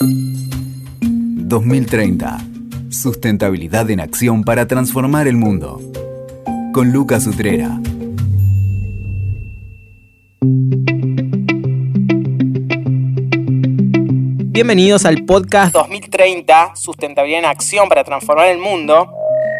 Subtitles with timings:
[0.00, 2.38] 2030.
[2.90, 5.80] Sustentabilidad en acción para transformar el mundo.
[6.72, 7.80] Con Lucas Utrera.
[14.52, 19.10] Bienvenidos al podcast 2030, Sustentabilidad en Acción para Transformar el Mundo.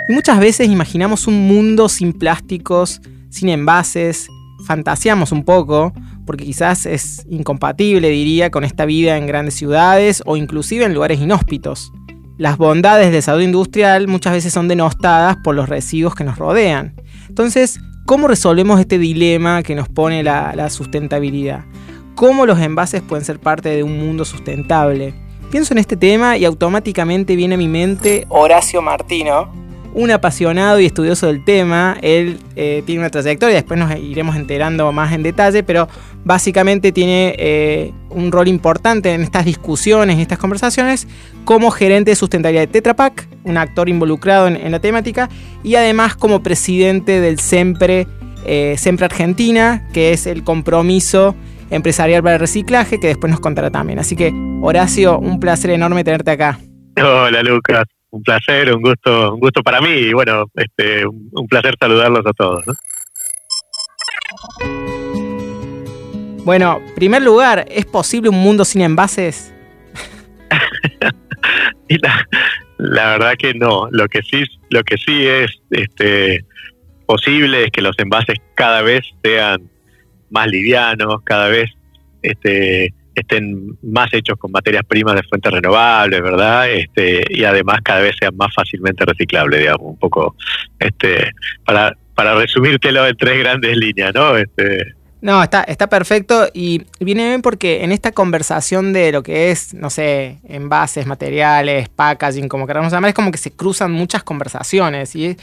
[0.08, 3.00] Y muchas veces imaginamos un mundo sin plásticos,
[3.30, 4.28] sin envases,
[4.66, 5.92] fantaseamos un poco,
[6.26, 11.20] porque quizás es incompatible, diría, con esta vida en grandes ciudades o inclusive en lugares
[11.20, 11.92] inhóspitos.
[12.36, 16.94] Las bondades de salud industrial muchas veces son denostadas por los residuos que nos rodean.
[17.28, 21.64] Entonces, ¿cómo resolvemos este dilema que nos pone la sustentabilidad?
[22.16, 25.14] ¿Cómo los envases pueden ser parte de un mundo sustentable?
[25.50, 29.52] Pienso en este tema y automáticamente viene a mi mente Horacio Martino,
[29.96, 31.96] un apasionado y estudioso del tema.
[32.02, 35.88] Él eh, tiene una trayectoria, después nos iremos enterando más en detalle, pero
[36.22, 41.08] básicamente tiene eh, un rol importante en estas discusiones, en estas conversaciones,
[41.46, 45.30] como gerente de sustentabilidad de Tetra Pak, un actor involucrado en, la temática,
[45.64, 48.06] y además como presidente del SEMPRE,
[48.44, 51.34] eh, SEMPRE Argentina, que es el compromiso
[51.70, 53.98] empresarial para el reciclaje, que después nos contará también.
[53.98, 56.58] Así que, Horacio, un placer enorme tenerte acá.
[56.98, 61.74] Hola, Lucas un placer, un gusto, un gusto para mí y bueno, este, un, placer
[61.78, 62.64] saludarlos a todos.
[66.44, 69.52] Bueno, primer lugar, ¿es posible un mundo sin envases?
[72.78, 73.88] la, verdad que no.
[73.90, 76.44] Lo que sí, lo que sí es este,
[77.04, 79.68] posible es que los envases cada vez sean
[80.30, 81.70] más livianos, cada vez
[82.22, 86.70] este, estén más hechos con materias primas de fuentes renovables, ¿verdad?
[86.70, 90.36] Este, y además cada vez sean más fácilmente reciclables, digamos, un poco,
[90.78, 91.32] este,
[91.64, 94.36] para, para resumírtelo en tres grandes líneas, ¿no?
[94.36, 99.50] Este, no, está, está perfecto y viene bien porque en esta conversación de lo que
[99.50, 104.22] es, no sé, envases, materiales, packaging, como queramos llamar, es como que se cruzan muchas
[104.22, 105.36] conversaciones y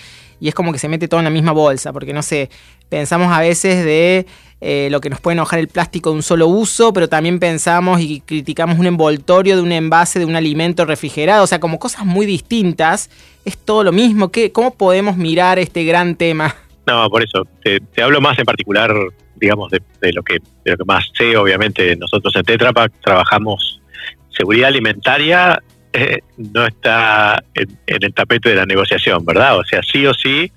[0.44, 2.50] y es como que se mete todo en la misma bolsa, porque no sé,
[2.90, 4.26] pensamos a veces de
[4.60, 8.02] eh, lo que nos puede enojar el plástico de un solo uso, pero también pensamos
[8.02, 12.06] y criticamos un envoltorio de un envase de un alimento refrigerado, o sea, como cosas
[12.06, 13.10] muy distintas,
[13.46, 14.32] es todo lo mismo.
[14.32, 16.54] ¿Qué, ¿Cómo podemos mirar este gran tema?
[16.86, 18.94] No, por eso, te, hablo más en particular,
[19.36, 22.72] digamos, de, lo que, de lo que más sé, obviamente nosotros en Tetra
[23.04, 23.82] trabajamos
[24.30, 25.62] seguridad alimentaria,
[25.94, 29.60] eh, no está en, en el tapete de la negociación, ¿verdad?
[29.60, 30.52] O sea, sí o sí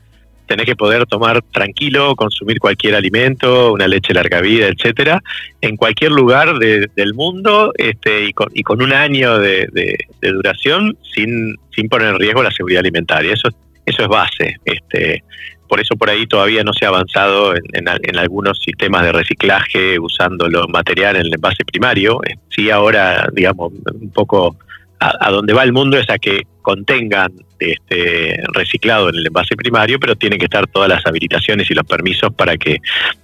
[0.46, 5.22] tenés que poder tomar tranquilo, consumir cualquier alimento, una leche larga vida, etcétera,
[5.60, 8.32] en cualquier lugar del mundo este, y,
[8.62, 13.32] con, un año de, duración sin, sin poner en riesgo la seguridad alimentaria.
[13.32, 13.48] Eso,
[13.84, 14.56] eso es base.
[14.64, 15.24] Este,
[15.68, 20.48] por eso por ahí todavía no se ha avanzado en, algunos sistemas de reciclaje usando
[20.48, 22.20] los materiales en el envase primario.
[22.48, 24.56] Sí, ahora, digamos, un poco
[24.98, 30.00] a, donde va el mundo es a que contengan este, reciclado en el envase primario,
[30.00, 32.78] pero tienen que estar todas las habilitaciones y los permisos para que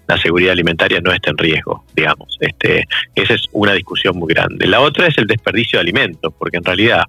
[0.06, 2.36] la seguridad alimentaria no esté en riesgo, digamos.
[2.41, 4.66] Este, esa es una discusión muy grande.
[4.66, 7.04] La otra es el desperdicio de alimentos, porque en realidad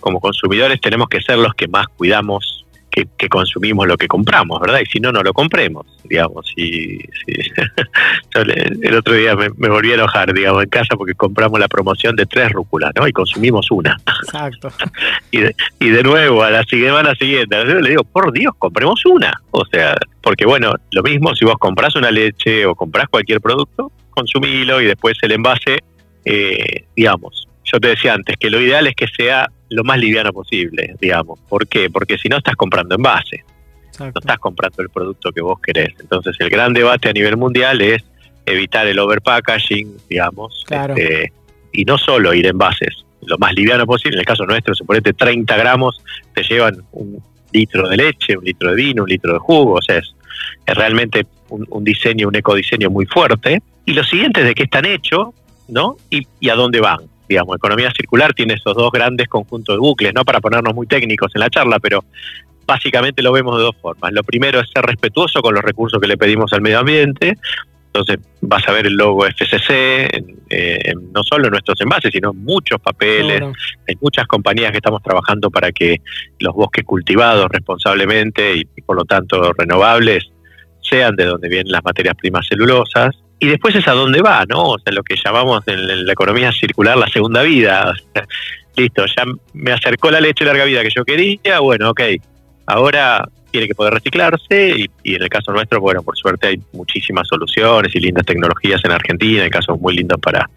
[0.00, 2.61] como consumidores tenemos que ser los que más cuidamos
[2.92, 4.80] que, consumimos lo que compramos, ¿verdad?
[4.84, 6.52] Y si no, no lo compremos, digamos.
[6.56, 6.98] Y,
[8.34, 12.26] el, otro día me, volví a enojar, digamos, en casa porque compramos la promoción de
[12.26, 13.08] tres rúculas, ¿no?
[13.08, 13.96] Y consumimos una.
[14.24, 14.68] Exacto.
[15.30, 19.32] y, de, y de nuevo, a la semana siguiente, le digo, por Dios, compremos una.
[19.50, 23.90] O sea, porque bueno, lo mismo si vos compras una leche o compras cualquier producto,
[24.10, 25.78] consumilo y después el envase,
[26.24, 30.32] eh, digamos, yo te decía antes que lo ideal es que sea lo más liviano
[30.32, 31.40] posible, digamos.
[31.48, 31.88] ¿Por qué?
[31.88, 33.44] Porque si no estás comprando envase,
[33.98, 35.94] no estás comprando el producto que vos querés.
[35.98, 38.04] Entonces el gran debate a nivel mundial es
[38.44, 41.32] evitar el overpackaging, digamos, este,
[41.72, 44.16] y no solo ir envases, lo más liviano posible.
[44.16, 46.02] En el caso nuestro, suponete 30 gramos,
[46.34, 47.22] te llevan un
[47.52, 50.14] litro de leche, un litro de vino, un litro de jugo, o sea, es,
[50.66, 53.62] realmente un, un, diseño, un ecodiseño muy fuerte.
[53.86, 55.28] Y lo siguiente es de qué están hechos,
[55.68, 55.96] ¿no?
[56.10, 60.12] Y, y a dónde van digamos, economía circular tiene esos dos grandes conjuntos de bucles,
[60.14, 62.04] no para ponernos muy técnicos en la charla, pero
[62.66, 64.12] básicamente lo vemos de dos formas.
[64.12, 67.36] Lo primero es ser respetuoso con los recursos que le pedimos al medio ambiente.
[67.86, 69.70] Entonces vas a ver el logo FCC,
[70.48, 73.42] eh, no solo en nuestros envases, sino en muchos papeles.
[73.86, 76.00] Hay muchas compañías que estamos trabajando para que
[76.40, 80.30] los bosques cultivados responsablemente y por lo tanto renovables
[80.80, 84.62] sean de donde vienen las materias primas celulosas y después es a dónde va, ¿no?
[84.62, 87.92] O sea, lo que llamamos en la economía circular la segunda vida.
[88.76, 92.02] listo, ya me acercó la leche larga vida que yo quería, bueno, ok,
[92.66, 97.26] ahora tiene que poder reciclarse y, en el caso nuestro, bueno, por suerte hay muchísimas
[97.26, 100.48] soluciones y lindas tecnologías en Argentina, hay casos muy lindos para,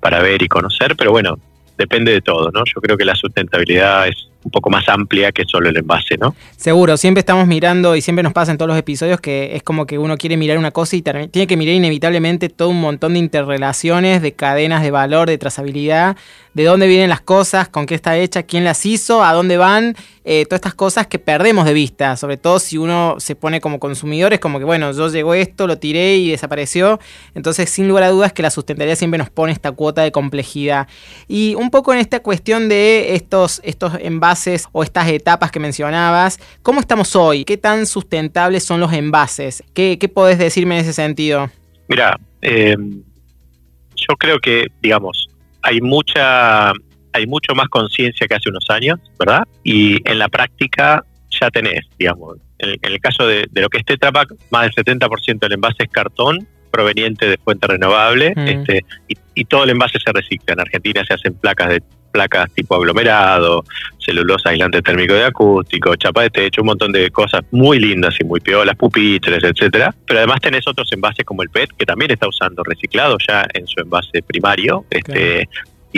[0.00, 1.38] para ver y conocer, pero bueno,
[1.78, 2.64] depende de todo, ¿no?
[2.66, 6.36] Yo creo que la sustentabilidad es un poco más amplia que solo el envase, ¿no?
[6.56, 9.86] Seguro, siempre estamos mirando y siempre nos pasa en todos los episodios que es como
[9.86, 13.18] que uno quiere mirar una cosa y tiene que mirar inevitablemente todo un montón de
[13.18, 16.16] interrelaciones, de cadenas de valor, de trazabilidad,
[16.54, 19.94] de dónde vienen las cosas, con qué está hecha, quién las hizo, a dónde van,
[20.24, 23.78] eh, todas estas cosas que perdemos de vista, sobre todo si uno se pone como
[23.78, 26.98] consumidor, es como que, bueno, yo llegó esto, lo tiré y desapareció,
[27.34, 30.88] entonces sin lugar a dudas que la sustentabilidad siempre nos pone esta cuota de complejidad.
[31.28, 34.35] Y un poco en esta cuestión de estos, estos envases,
[34.72, 36.38] o estas etapas que mencionabas.
[36.62, 37.44] ¿Cómo estamos hoy?
[37.44, 39.62] ¿Qué tan sustentables son los envases?
[39.74, 41.50] ¿Qué, qué podés decirme en ese sentido?
[41.88, 42.76] Mira, eh,
[43.96, 45.28] yo creo que, digamos,
[45.62, 46.70] hay mucha,
[47.12, 49.44] hay mucho más conciencia que hace unos años, ¿verdad?
[49.64, 51.04] Y en la práctica
[51.40, 55.38] ya tenés, digamos, en, el caso de, lo que es Tetra Pak, más del 70%
[55.40, 58.48] del envase es cartón proveniente de fuente renovable mm.
[58.48, 60.54] este, y, y, todo el envase se recicla.
[60.54, 61.82] En Argentina se hacen placas de
[62.16, 63.62] placas tipo aglomerado,
[63.98, 68.24] celulosa aislante térmico de acústico, chapa de techo, un montón de cosas muy lindas y
[68.24, 69.94] muy piolas, pupitres, etcétera.
[70.06, 73.66] Pero además tenés otros envases como el PET, que también está usando reciclado ya en
[73.66, 74.86] su envase primario.
[74.88, 75.46] Este,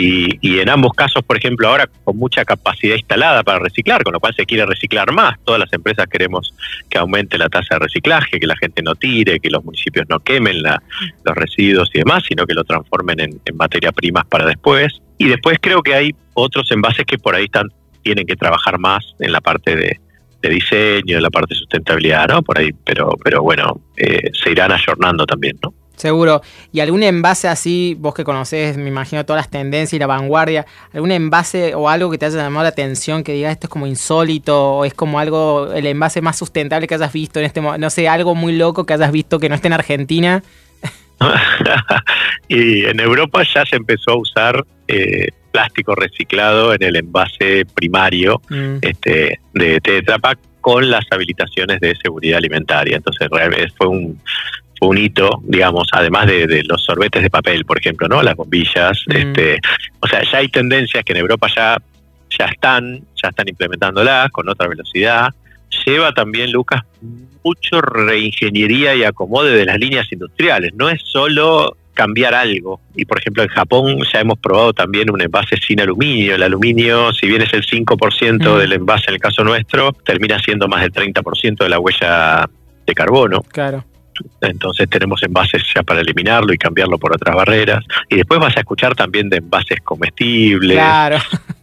[0.01, 4.19] y, en ambos casos, por ejemplo, ahora con mucha capacidad instalada para reciclar, con lo
[4.19, 5.37] cual se quiere reciclar más.
[5.43, 6.53] Todas las empresas queremos
[6.89, 10.19] que aumente la tasa de reciclaje, que la gente no tire, que los municipios no
[10.19, 15.01] quemen los residuos y demás, sino que lo transformen en, materia primas para después.
[15.17, 17.67] Y después creo que hay otros envases que por ahí están,
[18.01, 19.99] tienen que trabajar más en la parte de,
[20.49, 22.41] diseño, en la parte de sustentabilidad, ¿no?
[22.41, 25.73] Por ahí, pero, pero bueno, eh, se irán ayornando también, ¿no?
[25.99, 26.41] Seguro.
[26.71, 30.65] ¿Y algún envase así, vos que conocés, me imagino, todas las tendencias y la vanguardia,
[30.93, 33.85] algún envase o algo que te haya llamado la atención, que digas esto es como
[33.85, 37.81] insólito, o es como algo, el envase más sustentable que hayas visto en este momento,
[37.81, 40.41] no sé, algo muy loco que hayas visto que no esté en Argentina?
[42.47, 48.41] y en Europa ya se empezó a usar eh, plástico reciclado en el envase primario
[48.47, 48.77] mm.
[48.83, 52.95] este, de Tetra Pak con las habilitaciones de seguridad alimentaria.
[52.95, 54.21] Entonces realmente fue un,
[54.81, 58.21] un hito, digamos, además de, los sorbetes de papel, por ejemplo, ¿no?
[58.21, 59.11] Las bombillas, mm.
[59.15, 59.59] este,
[59.99, 61.77] o sea, ya hay tendencias que en Europa ya,
[62.37, 65.29] ya están, ya están implementándolas con otra velocidad.
[65.85, 66.81] Lleva también, Lucas,
[67.43, 70.73] mucho reingeniería y acomode de las líneas industriales.
[70.73, 72.79] No es solo cambiar algo.
[72.95, 76.35] Y por ejemplo, en Japón ya hemos probado también un envase sin aluminio.
[76.35, 78.57] El aluminio, si bien es el 5% mm.
[78.57, 82.49] del envase en el caso nuestro, termina siendo más del 30% de la huella
[82.87, 83.41] de carbono.
[83.41, 83.83] Claro.
[84.41, 87.83] Entonces tenemos envases ya para eliminarlo y cambiarlo por otras barreras.
[88.09, 90.77] Y después vas a escuchar también de envases comestibles.
[90.77, 91.17] Claro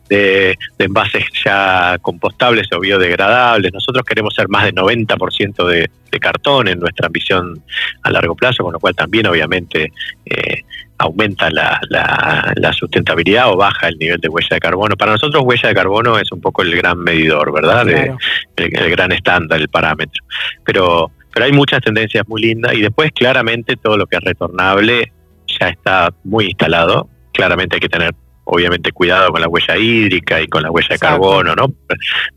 [0.08, 3.72] de, envases ya compostables o biodegradables.
[3.72, 7.62] Nosotros queremos ser más del 90% de, de cartón en nuestra ambición
[8.02, 9.92] a largo plazo, con lo cual también obviamente
[10.24, 10.62] eh,
[10.98, 14.96] aumenta la, la, sustentabilidad o baja el nivel de huella de carbono.
[14.96, 17.86] Para nosotros huella de carbono es un poco el gran medidor, ¿verdad?
[17.88, 20.24] el, gran estándar, el parámetro.
[20.64, 25.12] Pero, pero hay muchas tendencias muy lindas y después claramente todo lo que es retornable
[25.60, 27.10] ya está muy instalado.
[27.34, 30.98] Claramente hay que tener obviamente cuidado con la huella hídrica y con la huella de
[30.98, 31.66] carbono, ¿no?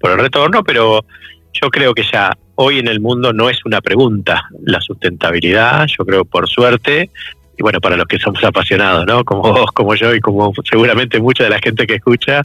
[0.02, 1.06] Por el retorno, pero
[1.54, 6.06] yo creo que ya hoy en el mundo no es una pregunta la sustentabilidad, yo
[6.06, 7.10] creo por suerte,
[7.58, 9.24] y bueno, para los que somos apasionados, ¿no?
[9.24, 12.42] Como vos, como yo y como seguramente mucha de la gente que escucha,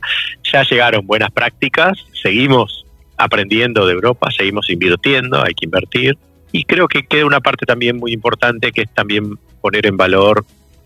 [0.53, 6.17] ya llegaron buenas prácticas, seguimos aprendiendo de Europa, seguimos invirtiendo, hay que invertir.
[6.57, 10.45] Y creo que queda una parte también muy importante que es también poner en valor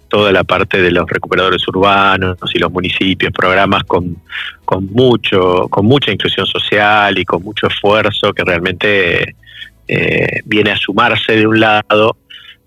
[0.09, 4.17] toda la parte de los recuperadores urbanos y los municipios, programas con,
[4.65, 9.37] con mucho, con mucha inclusión social y con mucho esfuerzo que realmente
[9.87, 12.17] eh, viene a sumarse de un lado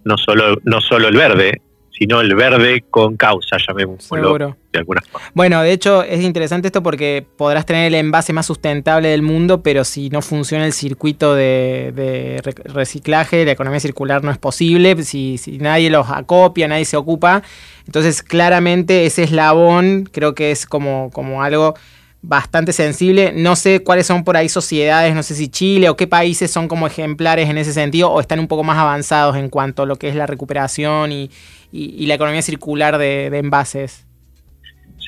[0.04, 1.60] no solo, no solo el verde,
[2.02, 5.28] sino el verde con causa, llamémoslo de alguna forma.
[5.36, 9.62] Bueno, de hecho es interesante esto porque podrás tener el envase más sustentable del mundo,
[9.62, 15.38] pero si no funciona el circuito de, reciclaje, la economía circular no es posible, si,
[15.38, 17.44] si, nadie los acopia, nadie se ocupa.
[17.86, 21.76] Entonces, claramente ese eslabón creo que es como, como algo
[22.22, 23.34] bastante sensible.
[23.36, 26.68] No sé cuáles son por ahí sociedades, no sé si Chile o qué países son
[26.68, 29.96] como ejemplares en ese sentido o están un poco más avanzados en cuanto a lo
[29.96, 31.30] que es la recuperación y,
[31.72, 34.06] y, la economía circular de, envases?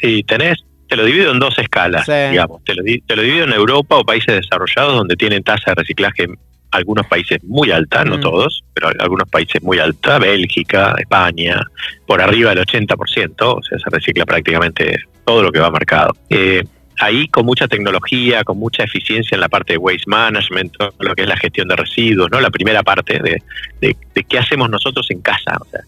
[0.01, 2.63] Sí, tenés, te lo divido en dos escalas, digamos.
[2.63, 6.27] Te lo, te lo divido en Europa o países desarrollados donde tienen tasa de reciclaje
[6.71, 8.21] algunos países muy alta, no mm.
[8.21, 11.61] todos, pero algunos países muy alta, Bélgica, España,
[12.07, 16.15] por arriba del 80%, o sea, se recicla prácticamente todo lo que va a mercado.
[16.29, 16.63] Eh,
[16.99, 21.23] ahí con mucha tecnología, con mucha eficiencia en la parte de waste management, lo que
[21.23, 22.39] es la gestión de residuos, ¿no?
[22.39, 23.41] La primera parte de,
[23.81, 25.57] de, de qué hacemos nosotros en casa.
[25.59, 25.81] O sea,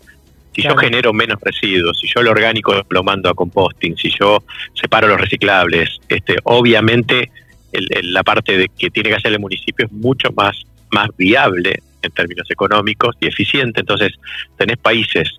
[0.55, 4.43] Si yo genero menos residuos, si yo el orgánico lo mando a composting, si yo
[4.73, 7.29] separo los reciclables, este, obviamente
[8.03, 10.55] la parte de que tiene que hacer el municipio es mucho más,
[10.91, 13.81] más viable en términos económicos y eficiente.
[13.81, 14.13] Entonces,
[14.57, 15.29] tenés países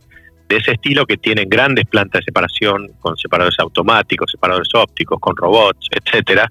[0.48, 5.36] de ese estilo que tienen grandes plantas de separación con separadores automáticos, separadores ópticos, con
[5.36, 6.50] robots, etcétera,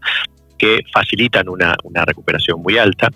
[0.57, 3.09] que facilitan una, una recuperación muy alta.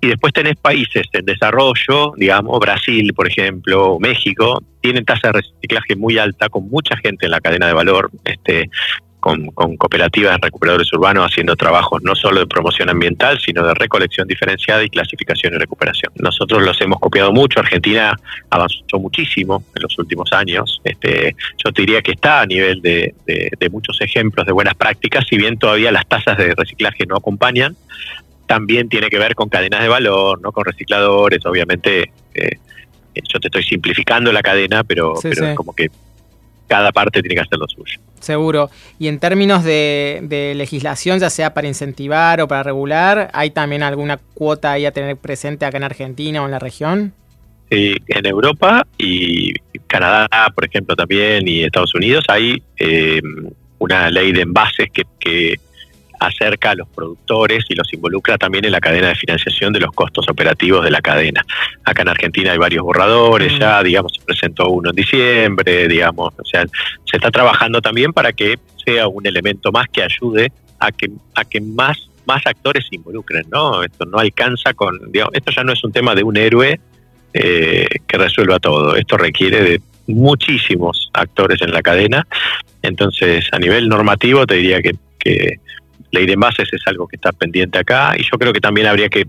[0.00, 5.96] Y después tenés países en desarrollo, digamos, Brasil, por ejemplo, México, tienen tasa de reciclaje
[5.96, 8.70] muy alta, con mucha gente en la cadena de valor, este,
[9.26, 14.28] con, cooperativas de recuperadores urbanos haciendo trabajos no solo de promoción ambiental, sino de recolección
[14.28, 16.12] diferenciada y clasificación y recuperación.
[16.16, 18.16] Nosotros los hemos copiado mucho, Argentina
[18.50, 20.80] avanzó muchísimo en los últimos años.
[20.84, 23.14] Este, yo te diría que está a nivel de,
[23.72, 27.76] muchos ejemplos de buenas prácticas, si bien todavía las tasas de reciclaje no acompañan,
[28.46, 32.12] también tiene que ver con cadenas de valor, no con recicladores, obviamente.
[32.32, 32.58] Eh,
[33.28, 35.90] yo te estoy simplificando la cadena, pero, pero es como que
[36.66, 38.00] cada parte tiene que hacer lo suyo.
[38.20, 38.70] Seguro.
[38.98, 44.18] Y en términos de, legislación, ya sea para incentivar o para regular, ¿hay también alguna
[44.34, 47.12] cuota ahí a tener presente acá en Argentina o en la región?
[47.70, 49.52] Sí, en Europa y
[49.86, 53.20] Canadá, por ejemplo, también, y Estados Unidos, hay eh,
[53.78, 55.56] una ley de envases que, que
[56.26, 59.92] acerca a los productores y los involucra también en la cadena de financiación de los
[59.92, 61.44] costos operativos de la cadena.
[61.84, 63.58] Acá en Argentina hay varios borradores mm.
[63.58, 66.64] ya, digamos, se presentó uno en diciembre, digamos, o sea,
[67.04, 71.44] se está trabajando también para que sea un elemento más que ayude a que, a
[71.44, 73.82] que más, más actores se involucren, ¿no?
[73.82, 76.80] Esto no alcanza con, digamos, esto ya no es un tema de un héroe
[77.34, 82.26] eh, que resuelva todo, esto requiere de muchísimos actores en la cadena,
[82.82, 85.58] entonces a nivel normativo te diría que, que
[86.10, 89.08] ley de envases es algo que está pendiente acá y yo creo que también habría
[89.08, 89.26] que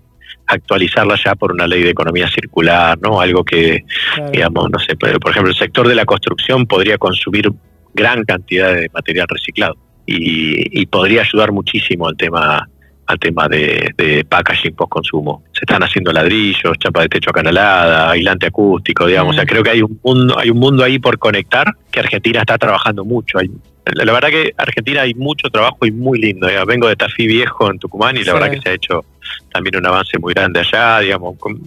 [0.47, 3.19] actualizarla ya por una ley de economía circular, ¿no?
[3.19, 3.83] Algo que,
[4.31, 7.51] digamos, no sé, por ejemplo, el sector de la construcción podría consumir
[7.93, 12.67] gran cantidad de material reciclado y, podría ayudar muchísimo al tema
[13.07, 15.43] al tema de, de packaging post consumo.
[15.53, 19.31] Se están haciendo ladrillos, chapa de techo acanalada, aislante acústico, digamos.
[19.31, 19.47] O sea, mm.
[19.47, 23.05] creo que hay un mundo, hay un mundo ahí por conectar que Argentina está trabajando
[23.05, 23.39] mucho.
[23.39, 23.49] Hay
[23.93, 26.47] la verdad que Argentina hay mucho trabajo y muy lindo.
[26.65, 29.05] Vengo de Tafí Viejo en Tucumán y la verdad que se ha hecho
[29.51, 31.35] también un avance muy grande allá, digamos.
[31.39, 31.57] yo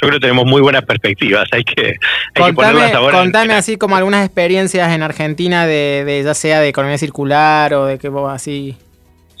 [0.00, 1.96] creo que tenemos muy buenas perspectivas, hay que,
[2.34, 7.74] hay contame, Contame así como algunas experiencias en Argentina de, ya sea de economía circular
[7.74, 8.76] o de que vos así...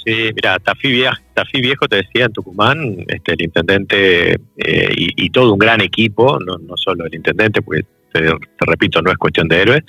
[0.04, 5.26] Sí, mira, Tafí Viejo, Tafí Viejo te decía en Tucumán, este, el intendente eh, y,
[5.26, 8.20] y, todo un gran equipo, no, no solo el intendente, porque te,
[8.60, 9.82] repito, no es cuestión de héroes,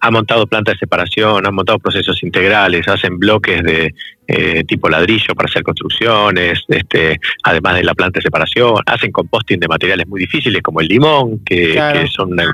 [0.00, 3.94] ha montado plantas de separación, ha montado procesos integrales, hacen bloques de
[4.26, 9.60] eh, tipo ladrillo para hacer construcciones, este, además de la planta de separación, hacen composting
[9.60, 12.52] de materiales muy difíciles como el limón, que, son una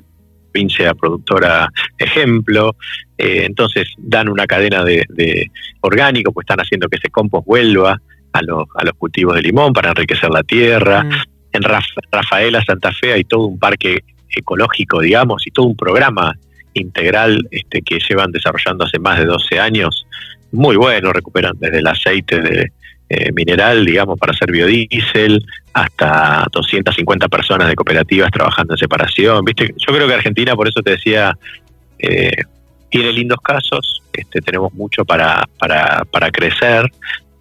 [0.53, 2.77] provincia productora ejemplo,
[3.17, 5.51] eh, entonces dan una cadena de, de,
[5.81, 8.01] orgánico, pues están haciendo que ese compost vuelva
[8.33, 11.05] a los, a los cultivos de limón para enriquecer la tierra.
[11.05, 11.13] Mm.
[11.55, 11.63] En
[12.11, 14.05] Rafaela, Santa Fe, hay todo un parque
[14.37, 16.37] ecológico, digamos, y todo un programa
[16.75, 20.07] integral este, que llevan desarrollando hace más de 12 años,
[20.53, 22.73] muy bueno, recuperan desde el aceite de,
[23.15, 29.45] eh, mineral, digamos, para hacer biodiesel, hasta 250 personas de cooperativas trabajando en separación.
[29.45, 29.75] ¿Viste?
[29.77, 31.37] Yo creo que Argentina, por eso te decía,
[31.99, 32.33] eh,
[32.89, 36.87] tiene lindos casos, este, tenemos mucho para, para, para crecer.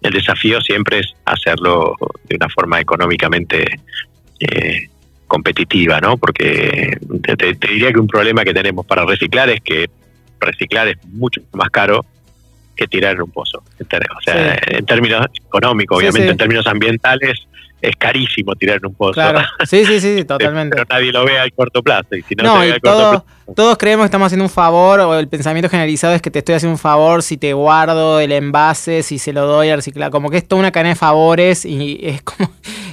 [0.02, 1.96] El desafío siempre es hacerlo
[2.28, 3.64] de una forma económicamente
[4.40, 4.88] eh,
[5.32, 6.18] competitiva, ¿no?
[6.18, 6.98] Porque
[7.38, 9.88] te, diría que un problema que tenemos para reciclar es que
[10.38, 12.04] reciclar es mucho más caro
[12.76, 13.62] que tirar en un pozo.
[13.80, 17.46] O sea, en términos económicos, obviamente, en términos ambientales,
[17.80, 19.14] es carísimo tirar en un pozo.
[19.14, 19.40] Claro.
[19.64, 20.76] Sí, sí, sí, totalmente.
[20.76, 22.14] Pero nadie lo ve a corto plazo.
[22.14, 23.22] Y si no, no todos,
[23.56, 26.56] todos creemos que estamos haciendo un favor, o el pensamiento generalizado es que te estoy
[26.56, 30.10] haciendo un favor si te guardo el envase, si se lo doy a reciclar.
[30.10, 32.50] Como que es toda una cadena de favores y es como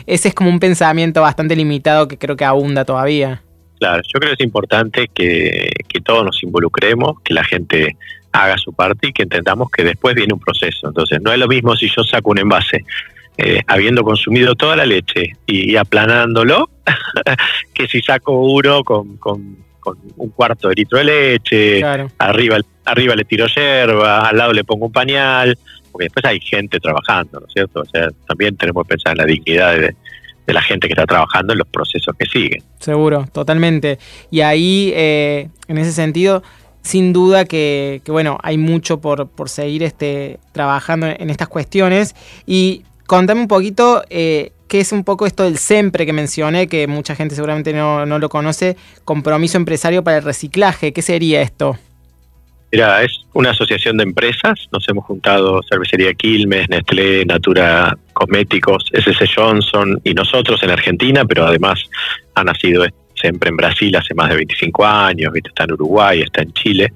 [0.09, 3.41] ese es como un pensamiento bastante limitado que creo que abunda todavía.
[3.79, 7.95] Claro, yo creo que es importante que, que todos nos involucremos, que la gente
[8.31, 10.87] haga su parte y que entendamos que después viene un proceso.
[10.87, 12.83] Entonces, no es lo mismo si yo saco un envase
[13.37, 16.69] eh, habiendo consumido toda la leche y, aplanándolo,
[17.73, 19.57] que si saco uno con, con,
[20.17, 21.83] un cuarto de litro de leche,
[22.17, 25.57] arriba, arriba le tiro yerba, al lado le pongo un pañal,
[25.91, 27.81] porque después hay gente trabajando, ¿no es cierto?
[27.81, 29.96] O sea, también tenemos que pensar en la dignidad de,
[30.48, 32.63] la gente que está trabajando en los procesos que siguen.
[32.79, 34.00] Seguro, totalmente.
[34.31, 36.41] Y ahí, eh, en ese sentido,
[36.81, 42.15] sin duda que, bueno, hay mucho por, seguir este, trabajando en estas cuestiones.
[42.48, 46.88] Y contame un poquito, eh, que es un poco esto del SEMPRE que mencioné, que
[46.88, 50.93] mucha gente seguramente no, no lo conoce, compromiso empresario para el reciclaje.
[50.93, 51.77] ¿Qué sería esto?
[52.71, 54.67] Mira, es una asociación de empresas.
[54.71, 61.47] Nos hemos juntado Cervecería Quilmes, Nestlé, Natura Cosméticos, SS Johnson y nosotros en Argentina, pero
[61.47, 61.83] además
[62.35, 62.85] ha nacido
[63.15, 66.93] siempre en Brasil hace más de 25 años, está en Uruguay, está en Chile.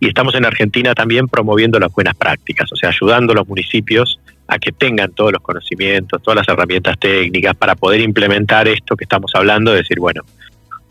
[0.00, 4.18] Y estamos en Argentina también promoviendo las buenas prácticas, o sea, ayudando a los municipios
[4.48, 9.04] a que tengan todos los conocimientos, todas las herramientas técnicas para poder implementar esto que
[9.04, 10.22] estamos hablando, decir, bueno,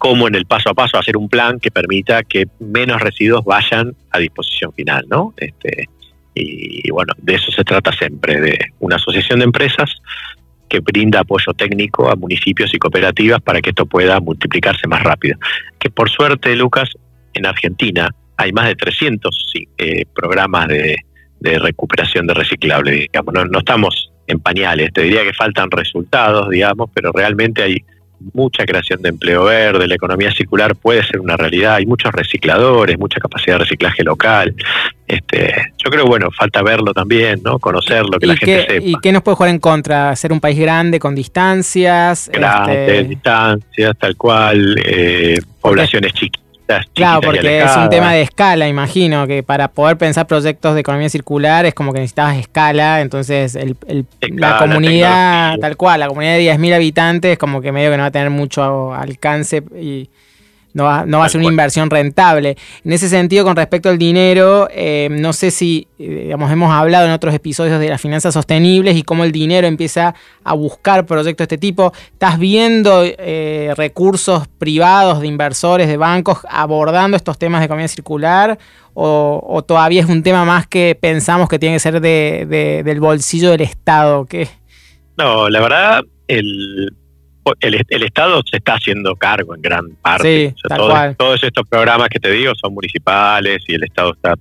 [0.02, 3.94] cómo en el paso a paso hacer un plan que permita que menos residuos vayan
[4.10, 5.32] a disposición final, ¿no?
[5.38, 5.88] Este,
[6.34, 9.92] y, bueno, de eso se trata siempre, de una asociación de empresas
[10.68, 15.38] que brinda apoyo técnico a municipios y cooperativas para que esto pueda multiplicarse más rápido.
[15.78, 16.90] Que por suerte, Lucas,
[17.36, 20.96] en Argentina hay más de 300 eh, programas de,
[21.60, 26.90] recuperación de reciclable, digamos, no, no estamos en pañales, te diría que faltan resultados, digamos,
[26.92, 27.84] pero realmente hay
[28.34, 32.98] mucha creación de empleo verde, la economía circular puede ser una realidad, hay muchos recicladores,
[32.98, 34.56] mucha capacidad de reciclaje local.
[35.08, 37.60] Este, yo creo, bueno, falta verlo también, ¿no?
[37.60, 38.86] Conocerlo, que la gente sepa.
[38.86, 40.16] ¿Y qué nos puede jugar en contra?
[40.16, 42.30] ¿Ser un país grande con distancias?
[42.32, 43.10] Grande, este...
[43.10, 46.41] distancias, tal cual, eh, poblaciones chiquitas
[46.94, 51.10] Claro, porque es un tema de escala, imagino, que para poder pensar proyectos de economía
[51.10, 53.76] circular es como que necesitabas escala, entonces el,
[54.36, 58.08] la comunidad, tal cual, la comunidad de 10.000 habitantes como que medio que no va
[58.08, 60.10] a tener mucho alcance y
[60.74, 62.58] no va, no va a ser una inversión rentable.
[62.84, 67.06] En ese sentido, con respecto al dinero, eh, no sé si, eh, digamos, hemos hablado
[67.06, 71.48] en otros episodios de las finanzas sostenibles y cómo el dinero empieza a buscar proyectos
[71.48, 71.94] de este tipo.
[72.14, 78.58] ¿Estás viendo eh, recursos privados de inversores, de bancos, abordando estos temas de economía circular?
[78.94, 83.52] ¿O, todavía es un tema más que pensamos que tiene que ser de, del bolsillo
[83.52, 84.26] del Estado?
[84.26, 84.50] ¿Qué?
[85.18, 86.94] No, la verdad, el,
[87.60, 90.54] el, Estado se está haciendo cargo en gran parte.
[91.18, 94.36] todos estos programas que te digo son municipales y el Estado está,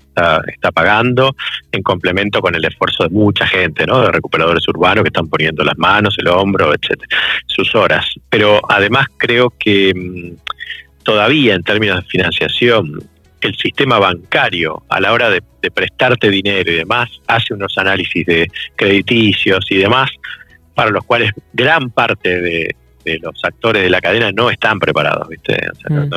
[0.46, 1.34] está, pagando
[1.72, 4.02] en complemento con el esfuerzo de mucha gente, ¿no?
[4.02, 7.08] de recuperadores urbanos que están poniendo las manos, el hombro, etcétera,
[7.46, 8.06] sus horas.
[8.28, 13.02] Pero además creo que mm, todavía en términos de financiación,
[13.40, 18.50] el sistema bancario a la hora de prestarte dinero y demás hace unos análisis de
[18.76, 20.10] crediticios y demás
[20.74, 25.28] para los cuales gran parte de, de los actores de la cadena no están preparados,
[25.28, 25.56] ¿viste?
[25.88, 26.10] Mm.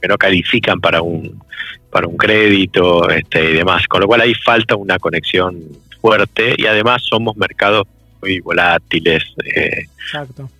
[0.00, 1.42] que no califican para un
[1.90, 5.60] para un crédito este, y demás, con lo cual ahí falta una conexión
[6.00, 7.86] fuerte y además somos mercados
[8.20, 9.22] muy volátiles.
[9.44, 10.50] Eh, Exacto.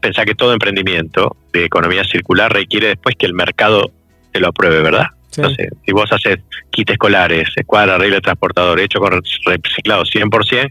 [0.00, 3.92] Pensá que todo emprendimiento de economía circular requiere después que el mercado
[4.32, 5.06] te lo apruebe, ¿verdad?
[5.36, 6.38] Entonces, si vos haces
[6.70, 9.12] kits escolares, escuadra, regla de transportador, hecho con
[9.44, 10.70] reciclado 100%,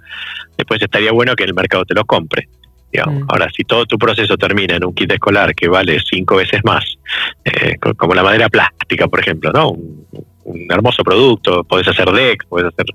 [0.58, 2.50] después estaría bueno que el mercado te lo compre.
[3.06, 3.26] Mm.
[3.28, 6.84] Ahora, si todo tu proceso termina en un kit escolar que vale cinco veces más,
[7.44, 9.72] eh, como la madera plástica, por ejemplo, ¿no?
[9.72, 12.86] Un, hermoso producto, podés hacer decks, podés hacer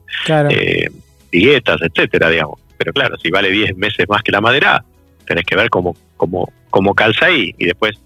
[0.51, 0.89] eh,
[1.33, 2.61] etcétera, digamos.
[2.79, 4.85] Pero claro, si vale diez veces más que la madera,
[5.27, 7.99] tenés que ver cómo, cómo, cómo calza ahí y después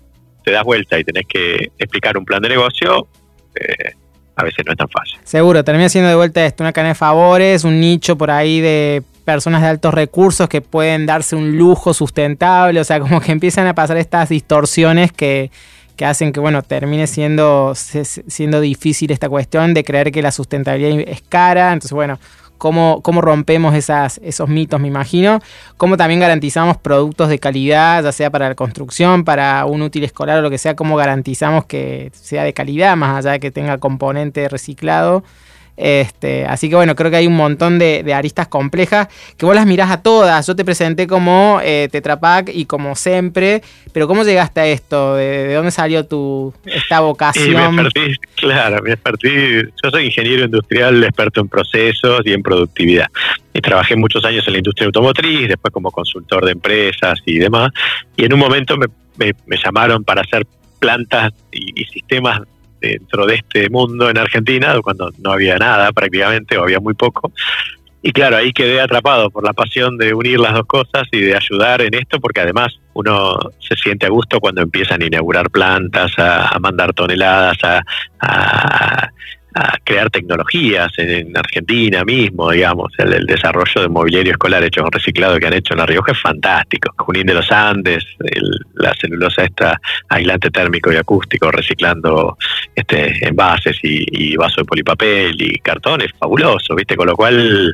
[0.45, 3.07] te das vuelta y tenés que explicar un plan de negocio.
[3.55, 3.93] Eh,
[4.37, 5.19] a veces no es tan fácil.
[5.25, 9.03] Seguro, termina siendo de vuelta esto, una cadena de favores, un nicho por ahí de
[9.25, 13.67] personas de altos recursos que pueden darse un lujo sustentable, o sea, como que empiezan
[13.67, 15.51] a pasar estas distorsiones que,
[16.05, 21.23] hacen que, bueno, termine siendo, siendo difícil esta cuestión de creer que la sustentabilidad es
[21.23, 22.19] cara, entonces, bueno,
[22.57, 25.41] Cómo, cómo, rompemos esas, esos mitos, me imagino,
[25.77, 30.39] cómo también garantizamos productos de calidad, ya sea para la construcción, para un útil escolar
[30.39, 33.77] o lo que sea, cómo garantizamos que sea de calidad, más allá de que tenga
[33.79, 35.25] componente reciclado.
[35.77, 39.67] Este, así que bueno, creo que hay un montón de, aristas complejas que vos las
[39.67, 40.47] mirás a todas.
[40.47, 45.17] Yo te presenté como eh, Tetrapac y como siempre, pero ¿cómo llegaste a esto?
[45.17, 47.89] ¿De, dónde salió tu esta vocación?
[48.37, 53.09] claro, me Yo soy ingeniero industrial, experto en procesos y en productividad.
[53.53, 57.73] Y trabajé muchos años en la industria automotriz, después como consultor de empresas y demás.
[58.17, 59.35] Y en un momento me,
[59.65, 60.47] llamaron para hacer
[60.79, 62.43] plantas y sistemas
[62.92, 67.33] dentro de este mundo en Argentina, cuando no había nada prácticamente, o había muy poco.
[68.07, 71.35] Y claro, ahí quedé atrapado por la pasión de unir las dos cosas y de
[71.35, 76.12] ayudar en esto, porque además uno se siente a gusto cuando empiezan a inaugurar plantas,
[76.18, 77.83] a, mandar toneladas, a,
[78.20, 79.11] a
[79.85, 85.47] crear tecnologías en, Argentina mismo, digamos, el, desarrollo de mobiliario escolar hecho con reciclado que
[85.47, 86.93] han hecho en La Rioja es fantástico.
[86.97, 88.05] Junín de los Andes,
[88.75, 92.37] la celulosa esta aislante térmico y acústico, reciclando
[92.75, 96.97] este envases y, y vasos de polipapel y cartones, fabuloso, ¿viste?
[96.97, 97.73] Con lo cual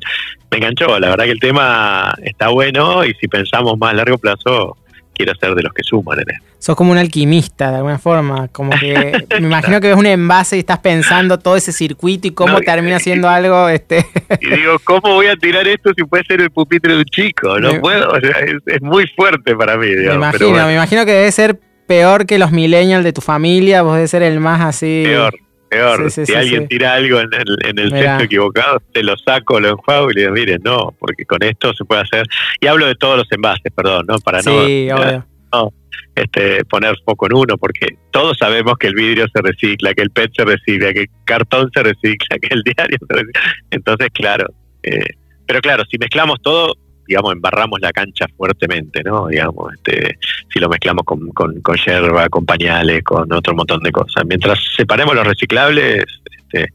[0.50, 4.18] me enganchó, la verdad que el tema está bueno y si pensamos más a largo
[4.18, 4.76] plazo,
[5.24, 6.44] quiero ser de los que suman en esto.
[6.58, 10.56] Sos como un alquimista de alguna forma, como que me imagino que ves un envase
[10.56, 14.06] y estás pensando todo ese circuito y cómo termina siendo algo este
[14.40, 17.58] y digo, ¿cómo voy a tirar esto si puede ser el pupitre de un chico?
[17.58, 22.26] No puedo, es, muy fuerte para mí, Me imagino, me imagino que debe ser peor
[22.26, 25.34] que los millennials de tu familia, vos debes ser el más así Peor
[25.70, 26.10] peor.
[26.10, 30.10] si alguien tira algo en el, en el centro equivocado, te lo saco, lo enjuago
[30.10, 32.26] y le digo, mire, no, porque con esto se puede hacer.
[32.60, 34.18] Y hablo de todos los envases, perdón, ¿no?
[34.18, 35.72] Para no,
[36.14, 40.10] este, poner foco en uno, porque todos sabemos que el vidrio se recicla, que el
[40.10, 43.40] PET se recicla, que el cartón se recicla, que el diario se recicla.
[43.70, 44.46] Entonces, claro.
[44.82, 45.14] Eh,
[45.46, 46.76] pero claro, si mezclamos todo,
[47.10, 49.26] digamos, embarramos la cancha fuertemente, ¿no?
[49.26, 50.16] Digamos, este,
[50.48, 54.24] si lo mezclamos con, con, con yerba, con pañales, con otro montón de cosas.
[54.24, 56.04] Mientras separemos los reciclables,
[56.38, 56.72] este,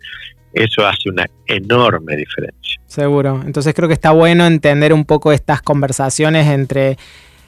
[0.51, 2.81] eso hace una enorme diferencia.
[2.85, 3.41] Seguro.
[3.45, 6.97] Entonces creo que está bueno entender un poco estas conversaciones entre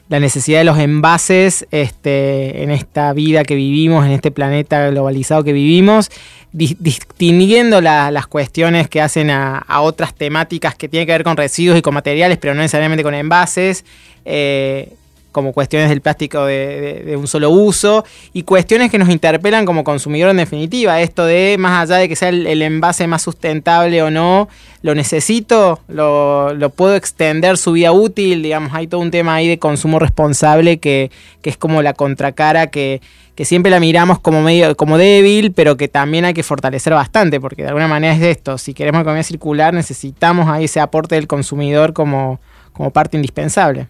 [0.08, 5.44] la necesidad de los envases este, en esta vida que vivimos, en este planeta globalizado
[5.44, 6.10] que vivimos,
[6.52, 11.82] distinguiendo las cuestiones que hacen a, otras temáticas que tienen que ver con residuos y
[11.82, 13.84] con materiales, pero no necesariamente con envases.
[14.24, 14.94] Eh,
[15.38, 20.30] como cuestiones del plástico de, un solo uso y cuestiones que nos interpelan como consumidor
[20.30, 21.00] en definitiva.
[21.00, 24.48] Esto de, más allá de que sea el, envase más sustentable o no,
[24.82, 29.60] lo necesito, lo, puedo extender su vida útil, digamos, hay todo un tema ahí de
[29.60, 31.12] consumo responsable que,
[31.44, 33.00] es como la contracara que,
[33.36, 37.40] que siempre la miramos como medio como débil, pero que también hay que fortalecer bastante,
[37.40, 41.28] porque de alguna manera es esto, si queremos economía circular necesitamos ahí ese aporte del
[41.28, 42.40] consumidor como,
[42.72, 43.88] como parte indispensable.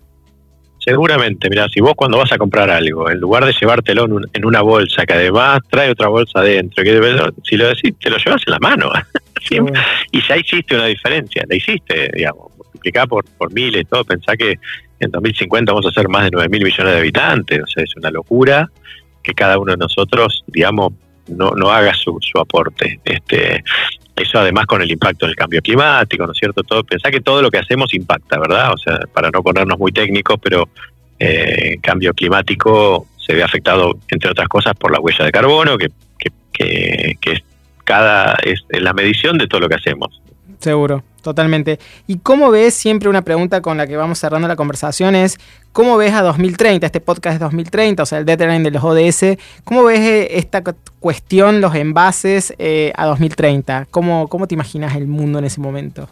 [0.88, 4.62] Seguramente, mira, si vos cuando vas a comprar algo, en lugar de llevártelo en, una
[4.62, 6.98] bolsa, que además trae otra bolsa adentro, que
[7.44, 8.90] si lo decís, te lo llevas en la mano.
[10.12, 14.58] y ya hiciste una diferencia, la hiciste, digamos, multiplicá por, por miles, todo, pensá que
[14.98, 17.94] en 2050 vamos a ser más de 9 mil millones de habitantes, o sea, es
[17.94, 18.70] una locura
[19.22, 20.94] que cada uno de nosotros, digamos,
[21.26, 22.98] no, no haga su, su aporte.
[23.04, 23.62] Este,
[24.18, 26.62] eso además con el impacto del cambio climático, ¿no es cierto?
[26.62, 28.72] Todo, pensá que todo lo que hacemos impacta, ¿verdad?
[28.72, 30.68] O sea, para no ponernos muy técnicos, pero
[31.18, 35.90] eh, cambio climático se ve afectado, entre otras cosas, por la huella de carbono, que,
[36.18, 37.42] que, que, es
[37.84, 40.20] cada es la medición de todo lo que hacemos.
[40.58, 41.78] Seguro, totalmente.
[42.06, 45.38] ¿Y cómo ves, siempre una pregunta con la que vamos cerrando la conversación es,
[45.72, 46.84] ¿cómo ves a 2030?
[46.84, 49.38] Este podcast es 2030, o sea, el deadline de los ODS.
[49.62, 50.62] ¿Cómo ves eh, esta
[50.98, 53.86] cuestión, los envases eh, a 2030?
[53.90, 56.08] ¿Cómo, ¿Cómo te imaginas el mundo en ese momento?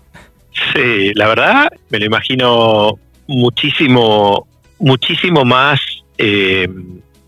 [0.73, 4.47] Sí, la verdad me lo imagino muchísimo,
[4.79, 5.81] muchísimo más
[6.19, 6.69] eh,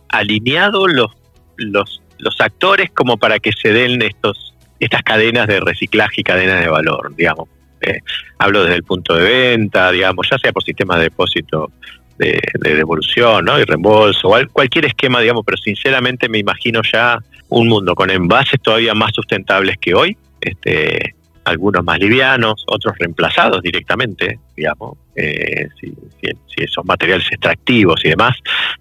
[0.08, 1.10] alineado los,
[1.56, 6.60] los, los actores como para que se den estos estas cadenas de reciclaje y cadenas
[6.60, 7.48] de valor, digamos.
[7.80, 8.00] Eh,
[8.38, 11.70] hablo desde el punto de venta, digamos, ya sea por sistema de depósito
[12.18, 13.58] de, devolución ¿no?
[13.58, 18.60] y reembolso, o cualquier esquema, digamos, pero sinceramente me imagino ya un mundo con envases
[18.60, 21.14] todavía más sustentables que hoy, este,
[21.44, 28.36] algunos más livianos, otros reemplazados directamente, digamos, eh, si, si esos materiales extractivos y demás,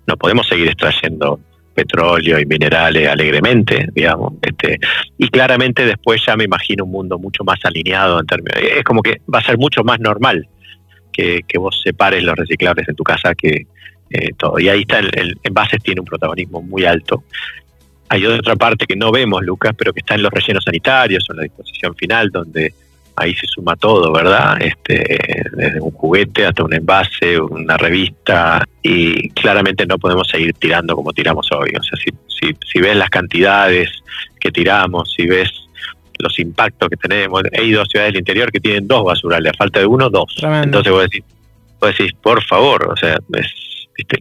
[0.06, 1.40] no podemos seguir extrayendo
[1.78, 4.80] petróleo y minerales alegremente, digamos, este,
[5.16, 9.04] y claramente después ya me imagino un mundo mucho más alineado en términos, es como
[9.04, 10.48] que va a ser mucho más normal
[11.12, 13.68] que, vos separes los reciclables en tu casa que
[14.10, 17.24] eh, todo, y ahí está el, el envases tiene un protagonismo muy alto.
[18.10, 21.34] Hay otra parte que no vemos, Lucas, pero que está en los rellenos sanitarios o
[21.34, 22.74] en la disposición final, donde
[23.18, 24.62] ahí se suma todo, ¿verdad?
[24.62, 25.20] Este,
[25.54, 31.12] desde un juguete hasta un envase, una revista, y claramente no podemos seguir tirando como
[31.12, 31.72] tiramos hoy.
[31.78, 33.90] O sea, si, si, si ves las cantidades
[34.40, 35.50] que tiramos, si ves
[36.20, 39.58] los impactos que tenemos, he ido a ciudades del interior que tienen dos basurales, a
[39.58, 40.36] falta de uno, dos.
[40.42, 41.24] Entonces vos decís,
[41.80, 43.18] vos decís, por favor, o sea,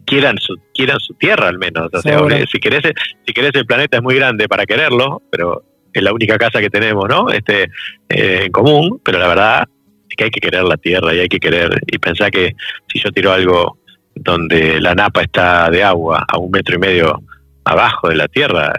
[0.07, 2.19] quieran su quieran su tierra al menos o sea,
[2.51, 2.81] si querés
[3.27, 5.63] si querés el planeta es muy grande para quererlo pero
[5.99, 7.31] es la única casa que tenemos, ¿no?
[7.31, 7.65] Este,
[8.09, 9.69] eh, en común, pero la verdad
[10.09, 12.55] es que hay que querer la tierra y hay que querer, y pensar que
[12.93, 13.79] si yo tiro algo
[14.15, 17.23] donde la napa está de agua a un metro y medio
[17.65, 18.73] abajo de la tierra,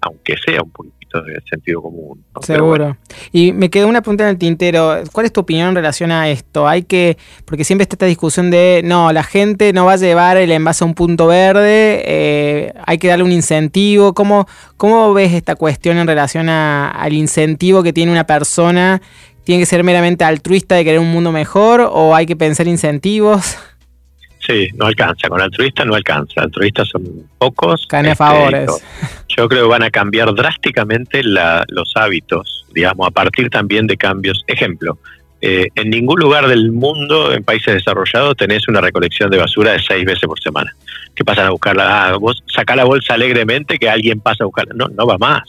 [0.00, 2.24] aunque sea un poquito esto es sentido común.
[2.42, 2.96] Seguro.
[3.32, 5.02] Y me quedó una pregunta en el tintero.
[5.12, 6.68] ¿Cuál es tu opinión en relación a esto?
[6.68, 10.36] Hay que, porque siempre está esta discusión de, no, la gente no va a llevar
[10.36, 14.14] el envase a un punto verde, eh, hay que darle un incentivo.
[14.14, 14.46] ¿Cómo,
[14.76, 19.02] cómo ves esta cuestión en relación al incentivo que tiene una persona?
[19.44, 23.56] ¿Tiene que ser meramente altruista de querer un mundo mejor o hay que pensar incentivos?
[24.50, 25.28] Sí, no alcanza.
[25.28, 26.42] Con altruistas no alcanza.
[26.42, 27.04] Altruistas son
[27.38, 27.86] pocos.
[27.86, 28.68] Cane este, favores.
[29.28, 34.42] Yo creo que van a cambiar drásticamente los hábitos, digamos, a partir también de cambios.
[34.48, 34.98] Ejemplo,
[35.40, 39.78] eh, en ningún lugar del mundo, en países desarrollados, tenés una recolección de basura de
[39.78, 40.74] seis veces por semana.
[41.14, 42.08] Que pasan a buscarla.
[42.08, 44.72] Ah, vos sacá la bolsa alegremente que alguien pasa a buscarla.
[44.74, 45.42] No, no va más.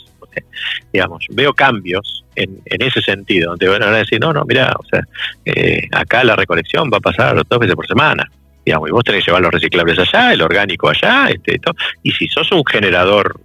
[0.93, 5.01] digamos, veo cambios en, ese sentido, donde van a decir, no, no, mira, o sea,
[5.45, 8.29] eh, acá la recolección va a pasar dos veces por semana
[8.65, 11.75] digamos, y vos tenés que llevar los reciclables allá, el orgánico allá, este, todo.
[12.03, 13.39] y si sos un generador,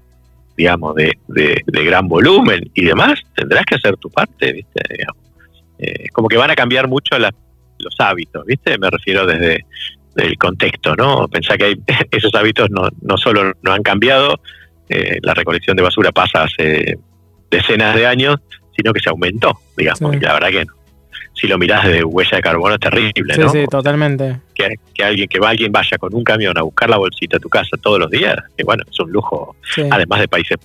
[0.56, 4.80] digamos, de, de, gran volumen y demás, tendrás que hacer tu parte, ¿viste?
[4.88, 5.22] Digamos.
[5.78, 8.78] Eh, como que van a cambiar mucho los hábitos, ¿viste?
[8.78, 9.66] Me refiero desde
[10.16, 11.28] el contexto, ¿no?
[11.28, 11.76] Pensá que hay,
[12.10, 14.40] esos hábitos no, no solo no han cambiado,
[14.88, 16.98] eh, la recolección de basura pasa hace
[17.50, 18.36] decenas de años,
[18.76, 20.75] sino que se aumentó, digamos, y la verdad que no
[21.36, 23.48] si lo mirás de huella de carbono es terrible, ¿no?
[23.50, 24.40] Sí, sí, totalmente.
[24.54, 27.76] Que, alguien que alguien vaya con un camión a buscar la bolsita a tu casa
[27.80, 29.54] todos los días, que bueno, es un lujo,
[29.90, 30.56] además de países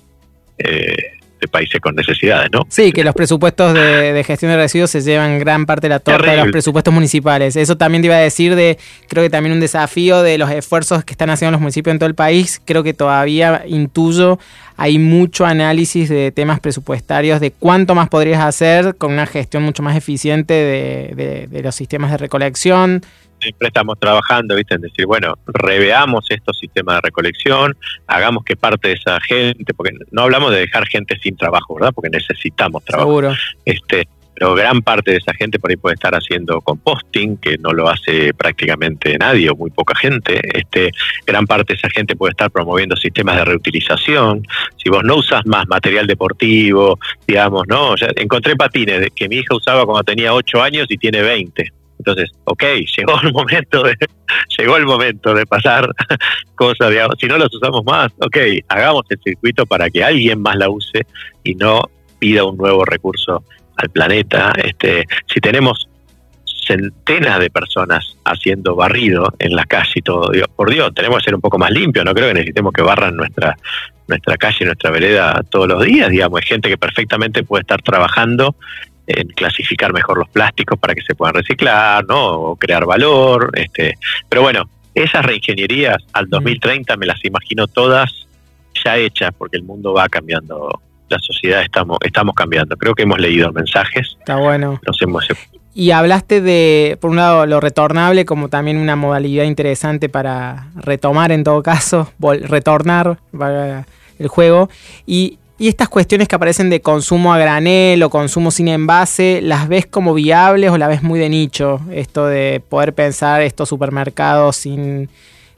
[0.57, 0.95] eh,
[1.41, 2.67] de países con necesidades, ¿no?
[2.69, 6.31] Sí, que los presupuestos de, gestión de residuos se llevan gran parte de la torta
[6.31, 7.55] de los presupuestos municipales.
[7.55, 8.77] Eso también te iba a decir de,
[9.10, 12.07] creo que también un desafío de los esfuerzos que están haciendo los municipios en todo
[12.07, 12.62] el país.
[12.63, 14.38] Creo que todavía intuyo,
[14.82, 19.84] hay mucho análisis de temas presupuestarios, de cuánto más podrías hacer con una gestión mucho
[19.84, 23.04] más eficiente de los sistemas de recolección,
[23.41, 24.76] siempre estamos trabajando, ¿viste?
[24.76, 27.76] En decir, bueno, reveamos estos sistemas de recolección,
[28.08, 31.91] hagamos que parte de esa gente, porque no hablamos de dejar gente sin trabajo, ¿verdad?
[31.94, 33.10] Porque necesitamos trabajo.
[33.10, 33.34] Seguro.
[33.65, 37.72] Este, pero gran parte de esa gente por ahí puede estar haciendo composting, que no
[37.72, 40.39] lo hace prácticamente nadie o muy poca gente.
[40.58, 40.91] Este,
[41.26, 44.48] gran parte de esa gente puede estar promoviendo sistemas de reutilización.
[44.78, 47.96] Si vos no usas más material deportivo, digamos, ¿no?
[48.15, 52.63] Encontré patines que mi hija usaba cuando tenía 8 años y tiene 20 entonces, ok,
[52.98, 53.96] llegó el momento de,
[54.58, 55.88] llegó el momento de pasar
[56.56, 58.38] cosas, digamos, si no las usamos más, ok,
[58.70, 61.06] hagamos el circuito para que alguien más la use
[61.44, 61.84] y no
[62.17, 63.44] pida un nuevo recurso
[63.82, 64.54] al planeta.
[64.63, 65.88] Este, si tenemos
[66.65, 71.26] centenas de personas haciendo barrido en la calle y todo, digo, por Dios, tenemos que
[71.26, 73.58] ser un poco más limpios, no creo que necesitemos que barran nuestra
[74.08, 78.56] nuestra calle, nuestra vereda todos los días, digamos, hay gente que perfectamente puede estar trabajando
[79.08, 82.34] en clasificar mejor los plásticos para que se puedan reciclar, ¿no?
[82.34, 83.98] O crear valor, este,
[84.30, 88.28] pero bueno, esas reingenierías al 2030 me las imagino todas
[88.84, 92.76] ya hechas porque el mundo va cambiando, la sociedad estamos estamos cambiando.
[92.78, 94.15] Creo que hemos leído mensajes.
[94.19, 94.80] Está bueno.
[94.86, 95.26] Nos hemos
[95.74, 101.32] y hablaste de, por un lado, lo retornable como también una modalidad interesante para retomar
[101.32, 103.19] en todo caso, retornar
[104.19, 104.69] el juego.
[105.06, 109.67] Y y estas cuestiones que aparecen de consumo a granel o consumo sin envase, ¿las
[109.67, 111.80] ves como viables o las ves muy de nicho?
[111.91, 115.08] Esto de poder pensar estos supermercados sin,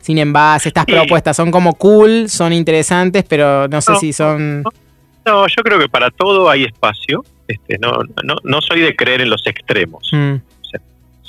[0.02, 4.63] sin envase, estas propuestas, ¿son como cool, son interesantes, pero no sé si son...
[4.63, 4.72] No,
[5.26, 7.24] yo creo que para todo hay espacio.
[7.48, 10.10] Este, no, no, no soy de creer en los extremos.
[10.12, 10.36] Mm.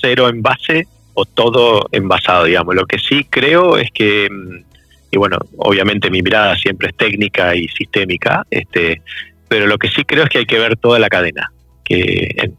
[0.01, 2.75] cero envase o todo envasado, digamos.
[2.75, 4.75] Lo que sí creo es que mm,
[5.15, 9.01] y bueno, obviamente mi mirada siempre es técnica y sistémica, este,
[9.47, 11.53] pero lo que sí creo es que hay que ver toda la cadena,
[11.85, 12.51] que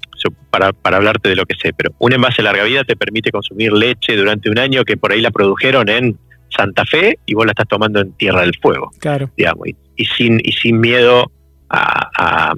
[0.49, 3.73] para, para hablarte de lo que sé, pero un envase larga vida te permite consumir
[3.73, 6.17] leche durante un año que por ahí la produjeron en
[6.55, 9.29] Santa Fe y vos la estás tomando en Tierra del Fuego, claro.
[9.35, 11.31] digamos, y, sin y sin miedo
[11.69, 12.53] a,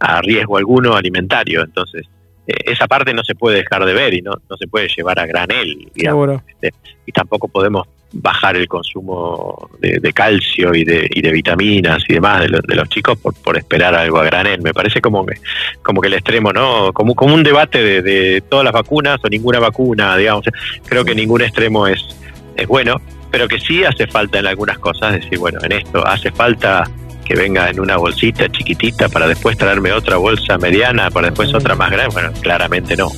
[0.00, 2.06] a, riesgo alguno alimentario, entonces
[2.46, 5.18] eh, esa parte no se puede dejar de ver y no, no se puede llevar
[5.18, 6.72] a granel, digamos, este,
[7.04, 12.42] y tampoco podemos bajar el consumo de, calcio y de, y de, vitaminas y demás
[12.42, 14.62] de, los chicos por, por, esperar algo a granel.
[14.62, 15.36] Me parece como que,
[15.82, 16.92] como que el extremo, ¿no?
[16.92, 20.44] Como, como un debate de, todas las vacunas o ninguna vacuna, digamos.
[20.86, 22.00] Creo que ningún extremo es,
[22.58, 26.30] es bueno, pero que sí hace falta en algunas cosas, decir, bueno, en esto hace
[26.30, 26.84] falta
[27.24, 31.74] que venga en una bolsita chiquitita para después traerme otra bolsa mediana, para después otra
[31.74, 32.12] más grande.
[32.14, 33.08] Bueno, claramente no.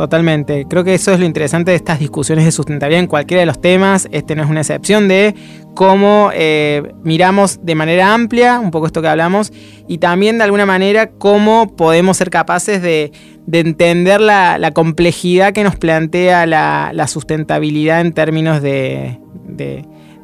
[0.00, 0.64] Totalmente.
[0.66, 3.60] Creo que eso es lo interesante de estas discusiones de sustentabilidad en cualquiera de los
[3.60, 4.08] temas.
[4.12, 5.34] Este no es una excepción de
[5.74, 9.52] cómo eh, miramos de manera amplia, un poco esto que hablamos,
[9.86, 13.12] y también de alguna manera cómo podemos ser capaces de,
[13.52, 19.18] entender la, complejidad que nos plantea la, sustentabilidad en términos de,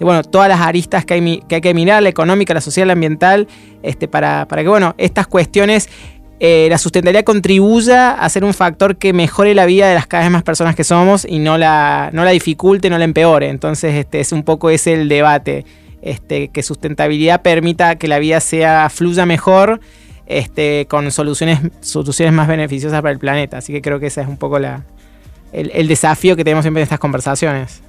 [0.01, 2.93] bueno, todas las aristas que hay que, hay que mirar, la económica, la social, la
[2.93, 3.49] ambiental,
[3.83, 5.89] este, para, para que bueno, estas cuestiones
[6.39, 10.25] eh, la sustentabilidad contribuya a ser un factor que mejore la vida de las cada
[10.25, 13.49] vez más personas que somos y no la, no la dificulte, no la empeore.
[13.49, 15.65] Entonces, este es un poco ese el debate.
[16.03, 19.81] Este, que sustentabilidad permita que la vida sea fluya mejor
[20.27, 23.59] este, con soluciones, soluciones más beneficiosas para el planeta.
[23.59, 24.83] Así que creo que ese es un poco la,
[25.53, 27.83] el, desafío que tenemos siempre en estas conversaciones.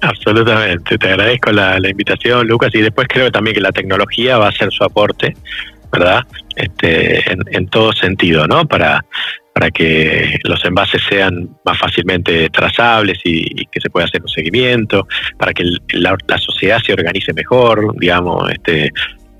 [0.00, 4.52] Absolutamente, te agradezco la, invitación, Lucas, y después creo también que la tecnología va a
[4.52, 5.34] ser su aporte
[5.94, 6.24] ¿verdad?
[6.56, 8.66] Este, en, todo sentido, ¿no?
[8.66, 9.04] Para,
[9.52, 15.06] para que los envases sean más fácilmente trazables y, que se pueda hacer un seguimiento,
[15.38, 18.90] para que la, sociedad se organice mejor, digamos, este,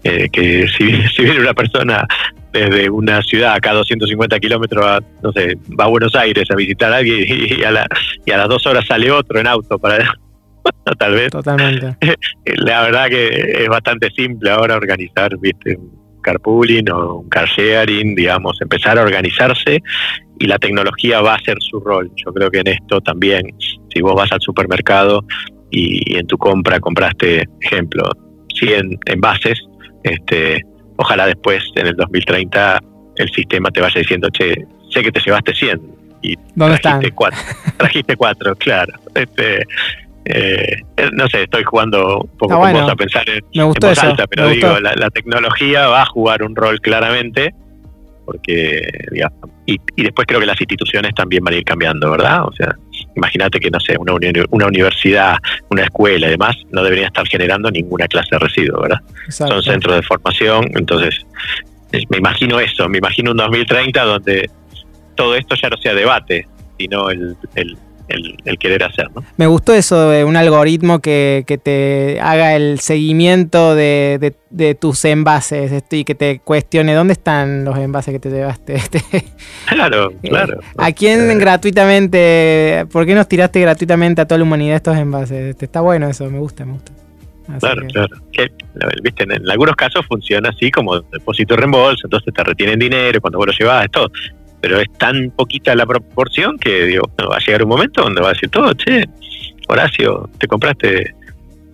[0.05, 2.07] eh, que si, si, viene una persona
[2.55, 6.93] desde una ciudad acá a 250 kilómetros, no sé, va a Buenos Aires a visitar
[6.93, 7.87] a alguien y, a, la,
[8.25, 9.99] y a las dos horas sale otro en auto para...
[10.99, 11.31] tal vez.
[11.31, 11.97] Totalmente.
[12.45, 15.79] La verdad que es bastante simple ahora organizar, viste,
[16.23, 19.83] carpooling o un car sharing, digamos, empezar a organizarse
[20.39, 22.11] y la tecnología va a hacer su rol.
[22.25, 23.43] Yo creo que en esto también,
[23.93, 25.25] si vos vas al supermercado
[25.71, 28.05] y, en tu compra compraste, ejemplo,
[28.55, 29.61] 100 envases,
[30.05, 30.63] este,
[30.97, 32.83] ojalá después, en el 2030,
[33.17, 34.55] el sistema te vaya diciendo, che,
[34.91, 35.81] sé que te llevaste 100
[36.23, 37.41] y trajiste cuatro,
[37.77, 38.93] trajiste cuatro, claro.
[39.15, 39.67] Este,
[40.25, 44.49] eh, no sé, estoy jugando un poco con vos a pensar en, voz alta, pero
[44.49, 47.55] digo, la, tecnología va a jugar un rol claramente,
[48.25, 52.47] porque, digamos, y, después creo que las instituciones también van a ir cambiando, ¿verdad?
[52.47, 52.75] O sea,
[53.17, 54.15] imagínate que, no sé, una,
[54.51, 55.37] una universidad,
[55.71, 59.01] una escuela y demás, no debería estar generando ninguna clase de residuos, ¿verdad?
[59.29, 61.27] Son centros de formación, entonces,
[62.09, 64.51] me imagino eso, me imagino un 2030 donde
[65.15, 66.47] todo esto ya no sea debate,
[66.79, 67.77] sino el, el
[68.09, 69.07] el, querer hacer.
[69.15, 69.25] ¿no?
[69.37, 75.05] Me gustó eso de un algoritmo que, que te haga el seguimiento de, de, tus
[75.05, 78.75] envases este, y que te cuestione dónde están los envases que te llevaste.
[78.85, 79.03] Este.
[79.67, 80.61] Claro, eh, claro.
[80.77, 81.35] ¿A quién eh.
[81.37, 85.51] gratuitamente, por qué nos tiraste gratuitamente a toda la humanidad estos envases?
[85.51, 86.93] Este, está bueno eso, me gusta, me gusta.
[87.61, 88.17] claro, claro.
[89.03, 89.25] ¿viste?
[89.25, 93.47] En, algunos casos funciona así como depósito y reembolso, entonces te retienen dinero cuando vos
[93.49, 94.11] lo llevas, todo
[94.65, 98.29] pero es tan poquita la proporción que digo, va a llegar un momento donde va
[98.29, 99.05] a decir todo, che,
[99.69, 101.15] Horacio, te compraste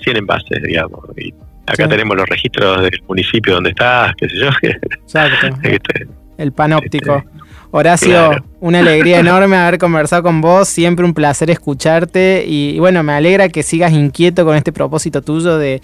[0.01, 1.33] 100 envases, digamos, y
[1.69, 4.49] acá tenemos los registros del municipio donde estás, qué sé yo.
[4.63, 5.57] Exacto.
[5.63, 7.19] Este, el panóptico.
[7.19, 7.40] Este,
[7.73, 13.13] Horacio, una alegría enorme haber conversado con vos, siempre un placer escucharte y, bueno, me
[13.13, 15.81] alegra que sigas inquieto con este propósito tuyo de,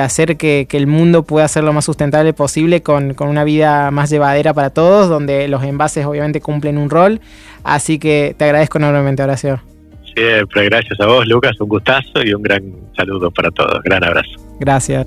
[0.00, 4.52] hacer que, el mundo pueda ser lo más sustentable posible con, una vida más llevadera
[4.52, 7.20] para todos, donde los envases obviamente cumplen un rol.
[7.62, 9.60] Así que te agradezco enormemente, Horacio.
[10.14, 12.62] Siempre, gracias a vos, Lucas, un gustazo y un gran
[12.96, 13.80] saludo para todos.
[13.84, 14.30] Gran abrazo.
[14.58, 15.06] Gracias.